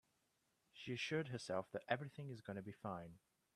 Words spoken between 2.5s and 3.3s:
be fine.